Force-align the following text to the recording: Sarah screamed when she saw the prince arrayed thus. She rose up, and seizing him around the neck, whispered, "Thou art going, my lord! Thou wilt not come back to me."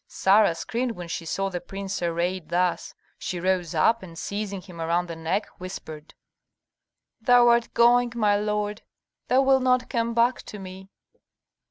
Sarah 0.07 0.55
screamed 0.55 0.93
when 0.93 1.07
she 1.07 1.25
saw 1.27 1.51
the 1.51 1.61
prince 1.61 2.01
arrayed 2.01 2.49
thus. 2.49 2.95
She 3.19 3.39
rose 3.39 3.75
up, 3.75 4.01
and 4.01 4.17
seizing 4.17 4.59
him 4.61 4.81
around 4.81 5.05
the 5.07 5.15
neck, 5.15 5.45
whispered, 5.59 6.15
"Thou 7.21 7.49
art 7.49 7.71
going, 7.75 8.11
my 8.15 8.35
lord! 8.35 8.81
Thou 9.27 9.43
wilt 9.43 9.61
not 9.61 9.91
come 9.91 10.15
back 10.15 10.41
to 10.47 10.57
me." 10.57 10.89